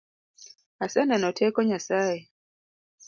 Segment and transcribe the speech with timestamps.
[0.83, 2.19] Aseneno teko Nyasaye.